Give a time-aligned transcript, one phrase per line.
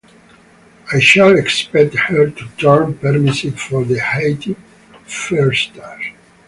[0.91, 5.99] I shall expect her to turn permissive for her eighty-firster.